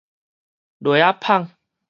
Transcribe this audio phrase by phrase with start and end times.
[0.79, 1.49] 螺仔麭